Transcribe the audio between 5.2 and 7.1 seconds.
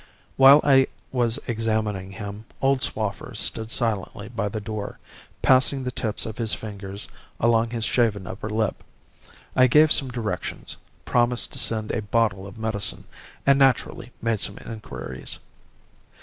passing the tips of his fingers